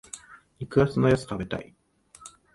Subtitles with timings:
[0.57, 1.75] 肉厚なやつ食べたい。